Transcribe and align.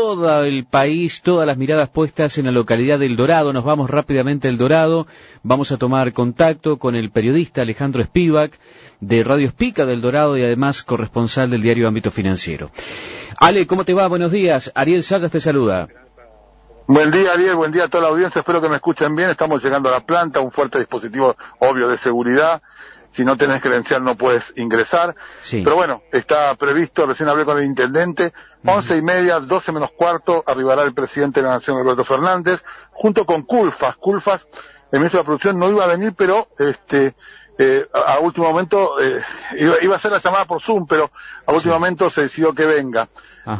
todo 0.00 0.44
el 0.44 0.64
país, 0.64 1.20
todas 1.20 1.46
las 1.46 1.58
miradas 1.58 1.90
puestas 1.90 2.38
en 2.38 2.46
la 2.46 2.52
localidad 2.52 2.98
del 2.98 3.16
Dorado. 3.16 3.52
Nos 3.52 3.64
vamos 3.64 3.90
rápidamente 3.90 4.48
al 4.48 4.56
Dorado. 4.56 5.06
Vamos 5.42 5.72
a 5.72 5.76
tomar 5.76 6.14
contacto 6.14 6.78
con 6.78 6.96
el 6.96 7.10
periodista 7.10 7.60
Alejandro 7.60 8.02
Spivak 8.02 8.58
de 9.00 9.22
Radio 9.22 9.48
Espica 9.48 9.84
del 9.84 10.00
Dorado 10.00 10.38
y 10.38 10.42
además 10.42 10.84
corresponsal 10.84 11.50
del 11.50 11.60
diario 11.60 11.86
Ámbito 11.86 12.10
Financiero. 12.10 12.70
Ale, 13.36 13.66
¿cómo 13.66 13.84
te 13.84 13.92
va? 13.92 14.06
Buenos 14.08 14.32
días. 14.32 14.72
Ariel 14.74 15.02
Sayas 15.02 15.30
te 15.30 15.38
saluda. 15.38 15.86
Buen 16.86 17.10
día, 17.10 17.34
Ariel. 17.34 17.56
Buen 17.56 17.70
día 17.70 17.84
a 17.84 17.88
toda 17.88 18.04
la 18.04 18.08
audiencia. 18.08 18.38
Espero 18.38 18.62
que 18.62 18.70
me 18.70 18.76
escuchen 18.76 19.14
bien. 19.14 19.28
Estamos 19.28 19.62
llegando 19.62 19.90
a 19.90 19.92
la 19.92 20.00
planta, 20.00 20.40
un 20.40 20.50
fuerte 20.50 20.78
dispositivo 20.78 21.36
obvio 21.58 21.88
de 21.88 21.98
seguridad 21.98 22.62
si 23.12 23.24
no 23.24 23.36
tenés 23.36 23.60
credencial 23.60 24.02
no 24.04 24.14
puedes 24.14 24.52
ingresar. 24.56 25.14
Pero 25.50 25.74
bueno, 25.74 26.02
está 26.12 26.54
previsto, 26.54 27.06
recién 27.06 27.28
hablé 27.28 27.44
con 27.44 27.58
el 27.58 27.64
intendente, 27.64 28.32
once 28.64 28.96
y 28.96 29.02
media, 29.02 29.40
doce 29.40 29.72
menos 29.72 29.90
cuarto, 29.92 30.44
arribará 30.46 30.82
el 30.82 30.94
presidente 30.94 31.40
de 31.40 31.48
la 31.48 31.54
Nación, 31.54 31.78
Alberto 31.78 32.04
Fernández, 32.04 32.62
junto 32.90 33.26
con 33.26 33.42
Culfas. 33.42 33.96
Culfas, 33.96 34.46
el 34.92 35.00
ministro 35.00 35.18
de 35.18 35.22
la 35.22 35.26
Producción, 35.26 35.58
no 35.58 35.70
iba 35.70 35.84
a 35.84 35.88
venir, 35.88 36.14
pero 36.16 36.48
este 36.58 37.14
eh, 37.62 37.86
a, 37.92 38.18
último 38.20 38.48
momento 38.48 38.98
eh, 39.02 39.20
iba, 39.82 39.94
a 39.94 39.98
ser 39.98 40.12
la 40.12 40.18
llamada 40.18 40.46
por 40.46 40.62
Zoom, 40.62 40.86
pero 40.86 41.10
a 41.44 41.52
último 41.52 41.74
momento 41.74 42.08
se 42.08 42.22
decidió 42.22 42.54
que 42.54 42.64
venga. 42.64 43.08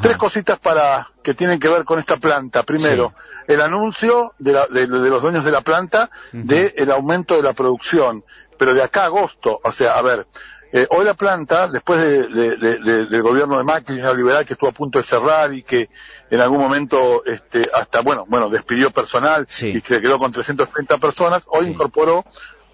Tres 0.01 0.17
cositas 0.17 0.59
para 0.59 1.11
que 1.23 1.35
tienen 1.35 1.59
que 1.59 1.69
ver 1.69 1.85
con 1.85 1.99
esta 1.99 2.17
planta. 2.17 2.63
Primero, 2.63 3.13
el 3.47 3.61
anuncio 3.61 4.33
de, 4.39 4.87
los 4.87 5.21
dueños 5.21 5.45
de 5.45 5.51
la 5.51 5.61
planta 5.61 6.11
del 6.33 6.91
aumento 6.91 7.37
de 7.37 7.43
la 7.43 7.53
producción 7.53 8.25
pero 8.61 8.75
de 8.75 8.83
acá 8.83 9.05
a 9.05 9.07
agosto, 9.07 9.59
o 9.65 9.73
sea, 9.73 9.95
a 9.95 10.03
ver, 10.03 10.27
eh, 10.71 10.87
hoy 10.91 11.07
la 11.07 11.15
planta, 11.15 11.67
después 11.67 11.99
del 11.99 13.23
gobierno 13.23 13.57
de 13.57 13.65
Macri, 13.65 13.95
liberal 13.95 14.45
que 14.45 14.53
estuvo 14.53 14.69
a 14.69 14.73
punto 14.73 14.99
de 14.99 15.03
cerrar 15.03 15.55
y 15.55 15.63
que 15.63 15.89
en 16.31 16.41
algún 16.43 16.59
momento, 16.59 17.25
este, 17.25 17.63
hasta, 17.73 18.03
bueno, 18.03 18.27
bueno, 18.29 18.51
despidió 18.51 18.91
personal 18.91 19.49
y 19.63 19.81
que 19.81 20.03
quedó 20.03 20.19
con 20.19 20.31
330 20.31 20.99
personas, 20.99 21.43
hoy 21.47 21.69
incorporó 21.69 22.27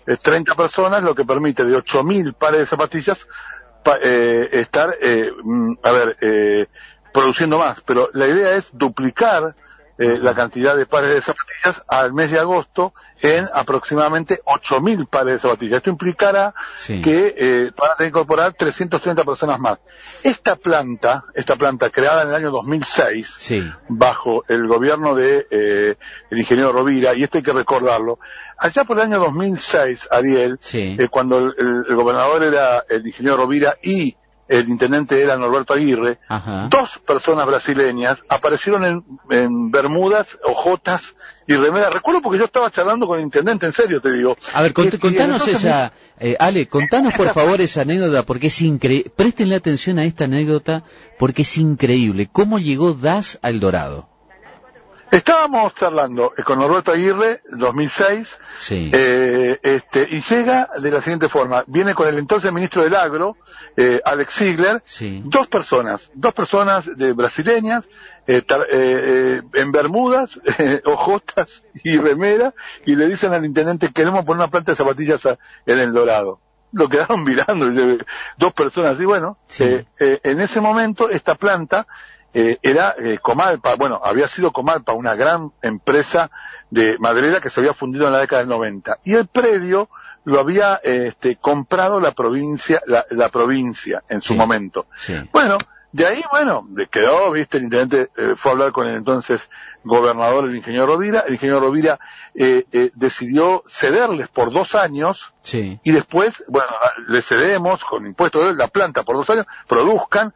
30 0.05 0.53
eh, 0.53 0.57
personas, 0.57 1.05
lo 1.05 1.15
que 1.15 1.25
permite 1.25 1.65
de 1.65 1.79
8.000 1.79 2.35
pares 2.35 2.59
de 2.59 2.67
zapatillas 2.67 3.29
eh, 4.03 4.49
estar, 4.55 4.93
mm, 5.45 5.75
a 5.85 5.93
ver, 5.93 6.69
produciendo 7.13 7.59
más. 7.59 7.81
Pero 7.83 8.11
la 8.13 8.27
idea 8.27 8.57
es 8.57 8.71
duplicar 8.73 9.55
la 9.99 10.35
cantidad 10.35 10.77
de 10.77 10.87
pares 10.87 11.11
de 11.11 11.21
zapatillas 11.23 11.83
al 11.89 12.13
mes 12.13 12.31
de 12.31 12.39
agosto 12.39 12.93
en 13.23 13.49
aproximadamente 13.53 14.41
8.000 14.45 15.09
pares 15.09 15.35
de 15.35 15.39
zapatillas. 15.39 15.79
Esto 15.79 15.91
implicará 15.91 16.55
que 16.87 17.35
eh, 17.37 17.71
van 17.77 17.91
a 17.93 17.97
tener 17.97 18.13
que 18.13 18.19
incorporar 18.19 18.53
330 18.53 19.25
personas 19.25 19.59
más. 19.59 19.79
Esta 20.23 20.57
planta, 20.57 21.25
esta 21.35 21.57
planta 21.57 21.91
creada 21.91 22.23
en 22.23 22.29
el 22.29 22.35
año 22.35 22.51
2006, 22.51 23.37
bajo 23.89 24.45
el 24.49 24.67
gobierno 24.67 25.15
de 25.15 25.47
eh, 25.51 25.95
el 26.31 26.39
ingeniero 26.39 26.73
Rovira, 26.73 27.15
y 27.15 27.23
esto 27.23 27.39
hay 27.39 27.45
que 27.45 27.53
recordarlo, 27.53 28.19
allá 28.59 28.85
por 28.85 28.99
el 28.99 29.05
año 29.05 29.19
2006, 29.19 30.09
Ariel, 30.11 30.59
eh, 30.73 31.09
cuando 31.11 31.39
el, 31.39 31.85
gobernador 31.95 32.43
era 32.43 32.85
el 32.89 33.07
ingeniero 33.07 33.39
Rovira 33.39 33.77
y 33.83 34.17
el 34.49 34.69
intendente 34.69 35.21
era 35.21 35.37
Norberto 35.37 35.75
Aguirre, 35.75 36.19
dos 36.69 36.99
personas 37.07 37.47
brasileñas 37.47 38.19
aparecieron 38.29 38.85
en, 38.85 39.05
en 39.31 39.71
Bermudas, 39.71 40.39
ojotas 40.45 41.17
y 41.47 41.55
remeras. 41.55 41.93
Recuerdo 41.93 42.23
porque 42.23 42.39
yo 42.39 42.45
estaba 42.45 42.71
charlando 42.71 43.07
con 43.07 43.19
el 43.19 43.25
intendente, 43.25 43.67
en 43.67 43.73
serio 43.73 44.01
te 44.01 44.13
digo. 44.13 44.37
A 44.53 44.63
ver, 44.63 44.73
contanos 44.73 45.47
esa, 45.49 45.93
eh, 46.19 46.37
Ale, 46.39 46.69
contanos 46.69 47.15
por 47.15 47.33
favor 47.33 47.61
esa 47.61 47.83
anécdota, 47.83 48.25
porque 48.25 48.49
es 48.49 48.63
increíble, 48.63 49.11
prestenle 49.15 49.57
atención 49.57 49.99
a 49.99 50.05
esta 50.05 50.25
anécdota, 50.25 50.85
porque 51.19 51.43
es 51.43 51.57
increíble. 51.59 52.29
¿Cómo 52.31 52.59
llegó 52.59 52.95
Das 52.95 53.39
al 53.43 53.61
Dorado? 53.61 54.16
Estábamos 55.11 55.73
charlando 55.75 56.35
con 56.45 56.59
Norberto 56.59 56.91
Aguirre, 56.91 57.41
2006, 57.51 58.39
eh, 58.71 59.59
este, 59.63 60.09
y 60.11 60.21
llega 60.21 60.69
de 60.79 60.91
la 60.91 61.01
siguiente 61.01 61.29
forma. 61.29 61.63
Viene 61.69 61.95
con 61.95 62.09
el 62.09 62.19
entonces 62.19 62.53
ministro 62.53 62.83
del 62.83 62.95
Agro, 62.95 63.37
eh, 63.77 64.01
Alex 64.05 64.35
Ziegler, 64.35 64.83
dos 65.25 65.47
personas, 65.47 66.11
dos 66.13 66.35
personas 66.35 66.97
de 66.97 67.13
brasileñas, 67.13 67.85
eh, 68.27 68.43
eh, 68.73 69.43
en 69.55 69.73
Bermudas, 69.73 70.41
ojotas 70.85 71.63
y 71.85 71.99
remera, 71.99 72.53
y 72.85 72.97
le 72.97 73.07
dicen 73.07 73.33
al 73.33 73.45
intendente, 73.45 73.93
queremos 73.93 74.25
poner 74.25 74.43
una 74.43 74.51
planta 74.51 74.73
de 74.73 74.77
zapatillas 74.77 75.21
en 75.67 75.79
el 75.79 75.93
Dorado. 75.93 76.41
Lo 76.73 76.89
quedaron 76.89 77.23
mirando, 77.25 77.71
dos 78.37 78.53
personas, 78.53 78.99
y 78.99 79.05
bueno, 79.05 79.39
en 79.59 80.41
ese 80.41 80.61
momento 80.61 81.09
esta 81.09 81.37
planta 81.37 81.87
eh, 82.39 82.59
era 82.61 82.95
eh, 82.99 83.19
Comalpa, 83.23 83.77
bueno, 83.77 83.99
había 84.05 84.29
sido 84.29 84.53
Comalpa, 84.53 84.93
una 84.93 85.15
gran 85.15 85.53
empresa 85.63 86.31
de 86.69 86.99
maderera 86.99 87.41
que 87.41 87.49
se 87.49 87.61
había 87.61 87.73
fundido 87.73 88.07
en 88.07 88.13
la 88.13 88.19
década 88.19 88.43
del 88.43 88.51
90. 88.51 88.99
Y 89.05 89.15
el 89.15 89.27
predio 89.27 89.89
lo 90.25 90.39
había 90.39 90.79
este, 90.85 91.37
comprado 91.37 91.99
la 91.99 92.11
provincia, 92.11 92.83
la, 92.87 93.29
provincia 93.31 94.03
en 94.11 94.21
su 94.21 94.35
momento. 94.35 94.85
Bueno, 95.33 95.57
de 95.93 96.07
ahí, 96.07 96.23
bueno, 96.31 96.69
quedó, 96.91 97.31
viste, 97.31 97.57
el 97.57 97.65
intendente 97.65 98.11
eh, 98.19 98.35
fue 98.37 98.51
a 98.51 98.53
hablar 98.53 98.73
con 98.73 98.87
el 98.87 98.97
entonces 98.97 99.49
gobernador, 99.83 100.45
el 100.45 100.57
ingeniero 100.57 100.89
Rovira. 100.89 101.21
El 101.27 101.35
ingeniero 101.35 101.61
Rovira 101.61 101.99
decidió 102.35 103.65
cederles 103.67 104.29
por 104.29 104.53
dos 104.53 104.75
años 104.75 105.33
y 105.55 105.91
después, 105.91 106.45
bueno, 106.49 106.69
le 107.09 107.23
cedemos 107.23 107.83
con 107.83 108.05
impuestos 108.05 108.49
de 108.49 108.57
la 108.57 108.69
planta 108.69 109.05
por 109.05 109.17
dos 109.17 109.31
años, 109.31 109.47
produzcan 109.67 110.35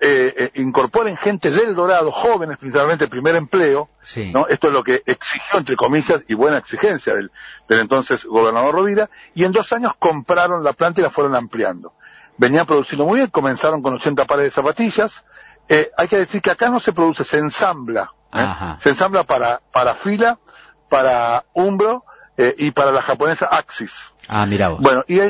eh, 0.00 0.34
eh, 0.36 0.50
incorporen 0.56 1.16
gente 1.16 1.50
del 1.50 1.74
Dorado, 1.74 2.12
jóvenes 2.12 2.58
principalmente, 2.58 3.08
primer 3.08 3.34
empleo, 3.36 3.88
¿no? 4.32 4.46
Esto 4.46 4.68
es 4.68 4.72
lo 4.74 4.84
que 4.84 5.02
exigió, 5.06 5.58
entre 5.58 5.76
comillas, 5.76 6.22
y 6.28 6.34
buena 6.34 6.58
exigencia 6.58 7.14
del, 7.14 7.30
del 7.68 7.80
entonces 7.80 8.24
gobernador 8.24 8.74
Rovira, 8.74 9.08
y 9.34 9.44
en 9.44 9.52
dos 9.52 9.72
años 9.72 9.92
compraron 9.98 10.62
la 10.62 10.74
planta 10.74 11.00
y 11.00 11.04
la 11.04 11.10
fueron 11.10 11.34
ampliando. 11.34 11.94
Venían 12.36 12.66
produciendo 12.66 13.06
muy 13.06 13.20
bien, 13.20 13.30
comenzaron 13.30 13.82
con 13.82 13.94
80 13.94 14.26
pares 14.26 14.44
de 14.44 14.50
zapatillas, 14.50 15.24
eh, 15.68 15.90
hay 15.96 16.08
que 16.08 16.18
decir 16.18 16.42
que 16.42 16.50
acá 16.50 16.68
no 16.68 16.80
se 16.80 16.92
produce, 16.92 17.24
se 17.24 17.38
ensambla, 17.38 18.12
¿eh? 18.34 18.46
se 18.78 18.90
ensambla 18.90 19.24
para, 19.24 19.62
para 19.72 19.94
fila, 19.94 20.38
para 20.88 21.44
umbro, 21.54 22.04
y 22.56 22.70
para 22.70 22.90
la 22.90 23.02
japonesa 23.02 23.44
Axis. 23.52 24.14
Ah, 24.26 24.46
mira 24.46 24.70
Bueno, 24.70 25.04
y, 25.06 25.20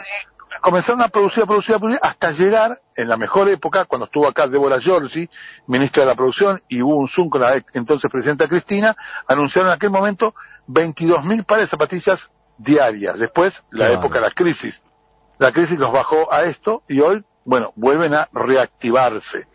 comenzaron 0.61 1.03
a 1.03 1.09
producir, 1.09 1.43
a 1.43 1.47
producir, 1.47 1.75
a 1.75 1.79
producir, 1.79 2.01
hasta 2.03 2.33
llegar, 2.33 2.81
en 2.97 3.09
la 3.09 3.17
mejor 3.17 3.49
época, 3.49 3.85
cuando 3.85 4.07
estuvo 4.07 4.29
acá 4.29 4.47
Débora 4.47 4.79
Giorgi, 4.79 5.29
ministra 5.67 6.03
de 6.03 6.09
la 6.09 6.15
Producción, 6.15 6.63
y 6.69 6.83
hubo 6.83 6.97
un 6.97 7.09
Zoom 7.09 7.31
con 7.31 7.41
la 7.41 7.63
entonces 7.73 8.11
presidenta 8.11 8.49
Cristina, 8.49 8.97
anunciaron 9.27 9.71
en 9.71 9.77
aquel 9.77 9.91
momento 9.91 10.35
22.000 10.69 11.45
pares 11.45 11.65
de 11.65 11.69
zapatillas 11.69 12.31
diarias. 12.59 13.19
Después, 13.19 13.63
la 13.71 13.91
época 13.91 14.21
de 14.21 14.27
la 14.27 14.31
crisis. 14.31 14.83
La 15.39 15.53
crisis 15.53 15.79
los 15.79 15.91
bajó 15.91 16.33
a 16.33 16.45
esto 16.45 16.83
y 16.87 17.01
hoy, 17.01 17.25
bueno, 17.51 17.73
vuelven 17.75 18.15
a 18.15 18.29
reactivarse. 18.33 19.49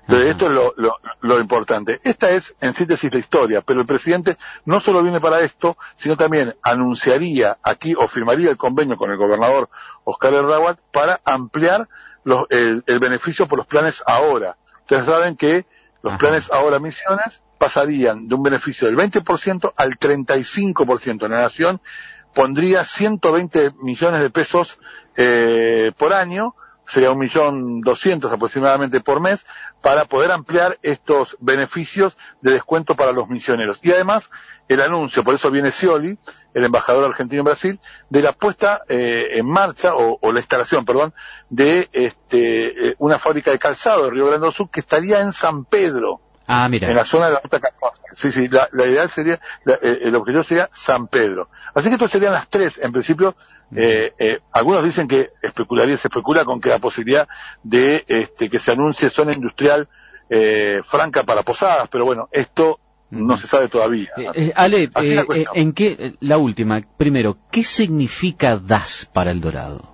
Entonces, 0.00 0.30
esto 0.30 0.46
es 0.46 0.52
lo, 0.52 0.72
lo, 0.78 0.96
lo, 1.20 1.38
importante. 1.38 2.00
Esta 2.02 2.30
es, 2.30 2.54
en 2.62 2.72
síntesis, 2.72 3.12
la 3.12 3.18
historia, 3.18 3.60
pero 3.60 3.80
el 3.80 3.86
presidente 3.86 4.38
no 4.64 4.80
solo 4.80 5.02
viene 5.02 5.20
para 5.20 5.40
esto, 5.40 5.76
sino 5.96 6.16
también 6.16 6.56
anunciaría 6.62 7.58
aquí 7.62 7.94
o 7.94 8.08
firmaría 8.08 8.48
el 8.48 8.56
convenio 8.56 8.96
con 8.96 9.10
el 9.10 9.18
gobernador 9.18 9.68
Oscar 10.04 10.32
Erraguat 10.32 10.78
para 10.92 11.20
ampliar 11.26 11.90
los, 12.24 12.46
el, 12.48 12.84
el, 12.86 12.98
beneficio 12.98 13.46
por 13.46 13.58
los 13.58 13.66
planes 13.66 14.02
ahora. 14.06 14.56
Ustedes 14.80 15.04
saben 15.04 15.36
que 15.36 15.66
los 16.02 16.18
planes 16.18 16.50
ahora 16.50 16.78
misiones 16.78 17.42
pasarían 17.58 18.28
de 18.28 18.34
un 18.34 18.42
beneficio 18.42 18.88
del 18.88 18.96
20% 18.96 19.74
al 19.76 19.98
35% 19.98 21.26
en 21.26 21.32
la 21.32 21.42
nación, 21.42 21.82
pondría 22.32 22.82
120 22.82 23.72
millones 23.82 24.22
de 24.22 24.30
pesos 24.30 24.78
eh, 25.16 25.92
por 25.98 26.14
año, 26.14 26.56
sería 26.86 27.10
un 27.10 27.18
millón 27.18 27.80
doscientos 27.80 28.32
aproximadamente 28.32 29.00
por 29.00 29.20
mes, 29.20 29.44
para 29.80 30.04
poder 30.04 30.30
ampliar 30.30 30.78
estos 30.82 31.36
beneficios 31.40 32.16
de 32.40 32.52
descuento 32.52 32.94
para 32.94 33.12
los 33.12 33.28
misioneros. 33.28 33.78
Y 33.82 33.90
además, 33.92 34.30
el 34.68 34.80
anuncio, 34.80 35.24
por 35.24 35.34
eso 35.34 35.50
viene 35.50 35.70
Scioli, 35.70 36.18
el 36.54 36.64
embajador 36.64 37.04
argentino 37.04 37.40
en 37.40 37.46
Brasil, 37.46 37.80
de 38.08 38.22
la 38.22 38.32
puesta 38.32 38.82
eh, 38.88 39.38
en 39.38 39.46
marcha, 39.46 39.94
o, 39.94 40.32
la 40.32 40.38
instalación, 40.38 40.84
perdón, 40.84 41.12
de 41.50 41.88
este, 41.92 42.90
eh, 42.90 42.94
una 42.98 43.18
fábrica 43.18 43.50
de 43.50 43.58
calzado 43.58 44.04
de 44.04 44.10
Río 44.10 44.26
Grande 44.26 44.46
do 44.46 44.52
Sur 44.52 44.70
que 44.70 44.80
estaría 44.80 45.20
en 45.20 45.32
San 45.32 45.64
Pedro. 45.64 46.20
Ah, 46.46 46.68
mira. 46.68 46.88
En 46.88 46.96
la 46.96 47.04
zona 47.04 47.26
de 47.26 47.32
la 47.34 47.40
ruta 47.40 47.60
Sí, 48.14 48.30
sí, 48.30 48.48
la, 48.48 48.68
la 48.72 48.86
idea 48.86 49.08
sería, 49.08 49.40
eh, 49.66 50.00
el 50.02 50.14
objetivo 50.14 50.42
sería 50.42 50.68
San 50.72 51.06
Pedro. 51.08 51.48
Así 51.74 51.88
que 51.88 51.94
estos 51.94 52.10
serían 52.10 52.32
las 52.32 52.48
tres, 52.48 52.78
en 52.78 52.92
principio, 52.92 53.34
eh, 53.74 54.12
eh, 54.18 54.40
algunos 54.52 54.84
dicen 54.84 55.08
que 55.08 55.30
especularía, 55.52 55.96
se 55.96 56.08
especula 56.08 56.44
con 56.44 56.60
que 56.60 56.68
la 56.68 56.78
posibilidad 56.78 57.28
de 57.62 58.04
este, 58.08 58.48
que 58.50 58.58
se 58.58 58.72
anuncie 58.72 59.10
zona 59.10 59.32
industrial 59.32 59.88
eh, 60.28 60.82
franca 60.84 61.22
para 61.22 61.42
posadas, 61.42 61.88
pero 61.90 62.04
bueno, 62.04 62.28
esto 62.32 62.80
no 63.10 63.36
se 63.36 63.46
sabe 63.46 63.68
todavía. 63.68 64.10
Eh, 64.34 64.52
Ale, 64.56 64.90
en 65.54 65.72
qué, 65.72 66.14
la 66.20 66.38
última, 66.38 66.80
primero, 66.96 67.36
¿qué 67.50 67.62
significa 67.62 68.56
DAS 68.56 69.08
para 69.12 69.30
el 69.30 69.40
Dorado? 69.40 69.92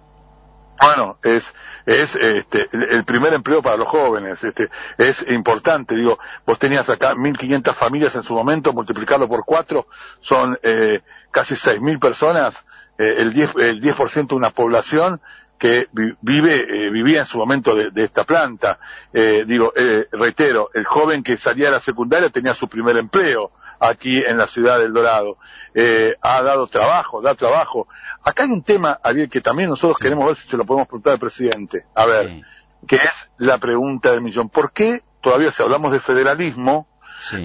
Bueno, 0.80 1.18
es, 1.24 1.52
es 1.86 2.14
este, 2.14 2.68
el 2.72 3.02
primer 3.04 3.34
empleo 3.34 3.62
para 3.62 3.76
los 3.76 3.88
jóvenes, 3.88 4.44
este, 4.44 4.68
es 4.96 5.26
importante, 5.28 5.96
digo, 5.96 6.20
vos 6.46 6.58
tenías 6.58 6.88
acá 6.88 7.14
1.500 7.14 7.74
familias 7.74 8.14
en 8.14 8.22
su 8.22 8.32
momento, 8.32 8.72
multiplicarlo 8.72 9.28
por 9.28 9.44
cuatro, 9.44 9.88
son 10.20 10.56
eh, 10.62 11.00
casi 11.32 11.54
6.000 11.54 11.98
personas, 11.98 12.64
eh, 12.96 13.16
el 13.18 13.34
10%, 13.34 13.60
el 13.60 13.80
10 13.80 13.96
de 14.28 14.34
una 14.34 14.50
población 14.50 15.20
que 15.58 15.88
vive, 15.92 16.86
eh, 16.86 16.90
vivía 16.90 17.20
en 17.20 17.26
su 17.26 17.36
momento 17.38 17.74
de, 17.74 17.90
de 17.90 18.04
esta 18.04 18.24
planta. 18.24 18.78
Eh, 19.12 19.44
digo, 19.46 19.72
eh, 19.76 20.06
reitero, 20.12 20.70
el 20.74 20.84
joven 20.84 21.22
que 21.22 21.36
salía 21.36 21.66
de 21.66 21.72
la 21.72 21.80
secundaria 21.80 22.30
tenía 22.30 22.54
su 22.54 22.68
primer 22.68 22.96
empleo 22.96 23.50
aquí 23.80 24.22
en 24.24 24.38
la 24.38 24.46
ciudad 24.46 24.78
del 24.78 24.92
Dorado. 24.92 25.36
Eh, 25.74 26.16
ha 26.20 26.42
dado 26.42 26.66
trabajo, 26.66 27.20
da 27.20 27.34
trabajo 27.34 27.88
Acá 28.28 28.42
hay 28.42 28.50
un 28.50 28.62
tema, 28.62 28.98
Ariel, 29.02 29.28
que 29.28 29.40
también 29.40 29.70
nosotros 29.70 29.98
queremos 29.98 30.26
ver 30.26 30.36
si 30.36 30.48
se 30.48 30.56
lo 30.56 30.64
podemos 30.64 30.88
preguntar 30.88 31.14
al 31.14 31.18
presidente. 31.18 31.86
A 31.94 32.04
ver, 32.04 32.42
que 32.86 32.96
es 32.96 33.30
la 33.38 33.58
pregunta 33.58 34.10
del 34.10 34.20
millón. 34.20 34.48
¿Por 34.48 34.72
qué, 34.72 35.02
todavía 35.22 35.50
si 35.50 35.62
hablamos 35.62 35.92
de 35.92 36.00
federalismo, 36.00 36.86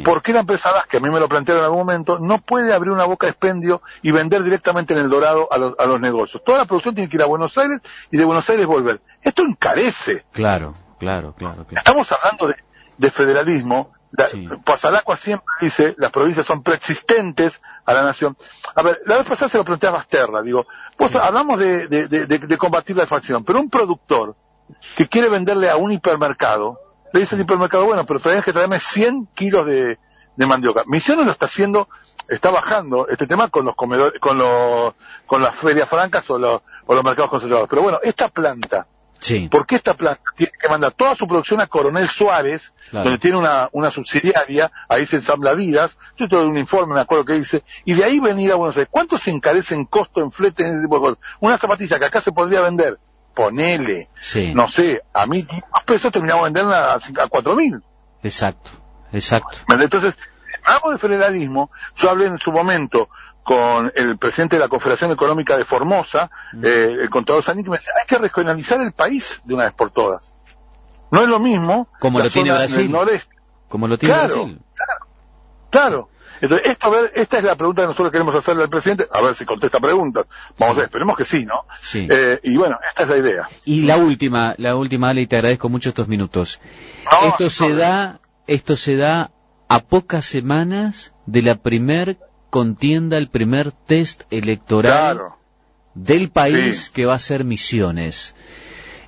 ¿por 0.03 0.21
qué 0.21 0.33
la 0.33 0.41
empresa 0.41 0.71
que 0.89 0.97
a 0.97 0.99
mí 0.99 1.09
me 1.09 1.19
lo 1.19 1.27
plantearon 1.27 1.61
en 1.61 1.65
algún 1.65 1.79
momento, 1.79 2.19
no 2.19 2.39
puede 2.39 2.73
abrir 2.73 2.91
una 2.91 3.05
boca 3.05 3.27
de 3.27 3.31
expendio 3.31 3.81
y 4.01 4.11
vender 4.11 4.43
directamente 4.43 4.93
en 4.93 4.99
el 4.99 5.09
Dorado 5.09 5.47
a 5.51 5.57
los, 5.57 5.73
a 5.77 5.85
los 5.85 5.99
negocios? 5.99 6.43
Toda 6.43 6.59
la 6.59 6.65
producción 6.65 6.95
tiene 6.95 7.09
que 7.09 7.17
ir 7.17 7.23
a 7.23 7.27
Buenos 7.27 7.57
Aires 7.57 7.81
y 8.11 8.17
de 8.17 8.25
Buenos 8.25 8.49
Aires 8.49 8.65
volver. 8.65 9.01
Esto 9.21 9.43
encarece. 9.43 10.25
Claro, 10.31 10.75
claro, 10.99 11.33
claro. 11.37 11.65
Estamos 11.71 12.11
hablando 12.11 12.47
de, 12.47 12.55
de 12.97 13.11
federalismo 13.11 13.91
la, 14.15 14.27
siempre 15.17 15.45
dice, 15.59 15.95
las 15.97 16.11
provincias 16.11 16.45
son 16.45 16.61
preexistentes 16.61 17.59
a 17.85 17.93
la 17.93 18.03
nación. 18.03 18.37
A 18.75 18.83
ver, 18.83 19.01
la 19.05 19.17
vez 19.17 19.25
pasada 19.25 19.49
se 19.49 19.57
lo 19.57 19.63
pregunté 19.63 19.87
a 19.87 19.91
Basterra, 19.91 20.41
digo, 20.41 20.67
pues 20.95 21.15
hablamos 21.15 21.59
de, 21.59 21.87
de, 21.87 22.07
de, 22.07 22.27
de, 22.27 22.57
combatir 22.57 22.95
la 22.95 23.03
inflación, 23.03 23.43
pero 23.43 23.59
un 23.59 23.69
productor 23.69 24.35
que 24.95 25.07
quiere 25.07 25.29
venderle 25.29 25.69
a 25.69 25.77
un 25.77 25.91
hipermercado, 25.91 26.79
le 27.13 27.19
dice 27.19 27.35
al 27.35 27.41
hipermercado, 27.41 27.85
bueno, 27.85 28.05
pero 28.05 28.19
tenés 28.19 28.43
que 28.43 28.51
traerme 28.51 28.79
100 28.79 29.27
kilos 29.33 29.65
de, 29.65 29.99
de 30.35 30.45
mandioca. 30.45 30.83
Misiones 30.87 31.25
lo 31.25 31.31
está 31.31 31.45
haciendo, 31.45 31.87
está 32.27 32.49
bajando 32.49 33.07
este 33.07 33.27
tema 33.27 33.47
con 33.49 33.65
los 33.65 33.75
comedores, 33.75 34.19
con 34.19 34.37
los, 34.37 34.93
con 35.27 35.41
las 35.41 35.55
ferias 35.55 35.87
francas 35.87 36.29
o 36.29 36.37
los, 36.37 36.61
o 36.85 36.95
los 36.95 37.03
mercados 37.03 37.29
concentrados. 37.29 37.69
Pero 37.69 37.83
bueno, 37.83 37.99
esta 38.03 38.27
planta, 38.27 38.87
Sí. 39.19 39.47
Porque 39.49 39.75
esta 39.75 39.93
planta 39.93 40.21
tiene 40.35 40.51
que 40.59 40.67
mandar 40.67 40.91
toda 40.91 41.15
su 41.15 41.25
producción 41.25 41.61
a 41.61 41.67
Coronel 41.67 42.09
Suárez, 42.09 42.73
donde 42.91 43.17
tiene 43.17 43.37
una, 43.37 43.69
una 43.71 43.89
subsidiaria, 43.89 44.69
ahí 44.89 45.05
se 45.05 45.15
ensambla 45.15 45.53
vidas, 45.53 45.97
yo 46.17 46.27
tengo 46.27 46.43
un 46.43 46.57
informe, 46.57 46.95
me 46.95 46.99
acuerdo 46.99 47.23
que 47.23 47.35
dice, 47.35 47.63
y 47.85 47.93
de 47.93 48.03
ahí 48.03 48.19
venir 48.19 48.51
a 48.51 48.55
Buenos 48.55 48.75
Aires. 48.75 48.89
¿Cuánto 48.91 49.17
se 49.17 49.31
encarece 49.31 49.75
en 49.75 49.85
costo, 49.85 50.21
en 50.21 50.29
flete, 50.29 50.67
en 50.67 50.85
Una 51.39 51.57
zapatilla 51.57 51.99
que 51.99 52.05
acá 52.05 52.19
se 52.19 52.33
podría 52.33 52.59
vender, 52.59 52.99
ponele, 53.33 54.09
no 54.53 54.69
sé, 54.69 55.01
a 55.13 55.25
mil 55.25 55.47
pesos 55.85 56.11
terminamos 56.11 56.45
venderla 56.45 56.93
a, 56.93 56.95
a 56.95 57.27
cuatro 57.27 57.55
mil. 57.55 57.81
Exacto, 58.21 58.71
exacto. 59.11 59.57
Entonces, 59.69 60.17
hago 60.63 60.91
de 60.91 60.97
federalismo, 60.97 61.71
yo 61.95 62.09
hablé 62.09 62.25
en 62.25 62.37
su 62.37 62.51
momento 62.51 63.09
con 63.43 63.91
el 63.95 64.17
presidente 64.17 64.55
de 64.55 64.61
la 64.61 64.69
Confederación 64.69 65.11
Económica 65.11 65.57
de 65.57 65.65
Formosa, 65.65 66.31
mm. 66.53 66.65
eh, 66.65 66.97
el 67.01 67.09
contador 67.09 67.43
que 67.43 67.53
me 67.53 67.77
decía, 67.77 67.93
hay 67.99 68.07
que 68.07 68.17
regionalizar 68.17 68.79
el 68.81 68.93
país 68.93 69.41
de 69.43 69.53
una 69.53 69.65
vez 69.65 69.73
por 69.73 69.91
todas. 69.91 70.31
No 71.11 71.21
es 71.21 71.27
lo 71.27 71.39
mismo. 71.39 71.89
Como 71.99 72.19
lo 72.19 72.29
tiene 72.29 72.51
Brasil. 72.51 72.91
Como 73.67 73.87
lo 73.87 73.97
tiene 73.97 74.15
Brasil. 74.15 74.59
Claro, 74.73 75.07
claro. 75.69 76.09
Entonces, 76.43 76.71
esto, 76.71 76.87
a 76.87 76.89
ver, 76.89 77.11
esta 77.15 77.37
es 77.37 77.43
la 77.45 77.55
pregunta 77.55 77.83
que 77.83 77.87
nosotros 77.87 78.11
queremos 78.11 78.35
hacerle 78.35 78.63
al 78.63 78.69
presidente, 78.69 79.07
a 79.09 79.21
ver 79.21 79.33
si 79.33 79.45
contesta 79.45 79.79
preguntas. 79.79 80.25
Vamos 80.59 80.75
a 80.75 80.79
ver, 80.79 80.85
esperemos 80.87 81.15
que 81.15 81.23
sí, 81.23 81.45
¿no? 81.45 81.65
Sí. 81.81 82.05
Eh, 82.11 82.41
y 82.43 82.57
bueno, 82.57 82.77
esta 82.85 83.03
es 83.03 83.09
la 83.09 83.17
idea. 83.17 83.49
Y 83.63 83.83
la 83.83 83.95
última, 83.95 84.53
la 84.57 84.75
última, 84.75 85.11
Ale, 85.11 85.21
y 85.21 85.27
te 85.27 85.37
agradezco 85.37 85.69
mucho 85.69 85.89
estos 85.89 86.09
minutos. 86.09 86.59
esto 87.27 87.49
se 87.49 87.73
da, 87.73 88.19
esto 88.45 88.75
se 88.75 88.97
da 88.97 89.31
a 89.69 89.79
pocas 89.79 90.25
semanas 90.25 91.13
de 91.27 91.43
la 91.43 91.55
primer 91.55 92.17
contienda, 92.49 93.17
el 93.17 93.29
primer 93.29 93.71
test 93.71 94.23
electoral 94.29 95.21
del 95.93 96.29
país 96.29 96.89
que 96.89 97.05
va 97.05 97.13
a 97.13 97.19
ser 97.19 97.45
Misiones. 97.45 98.35